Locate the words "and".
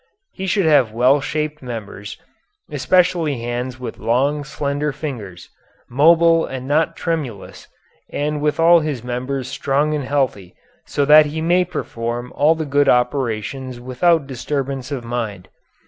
6.43-6.67, 8.11-8.41, 9.93-10.05